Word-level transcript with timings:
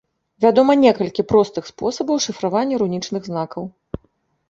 Вядома 0.45 0.75
некалькі 0.85 1.27
простых 1.33 1.69
спосабаў 1.73 2.25
шыфравання 2.27 2.75
рунічных 2.83 3.21
знакаў. 3.33 3.73